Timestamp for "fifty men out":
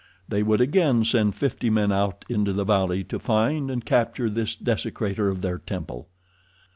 1.35-2.25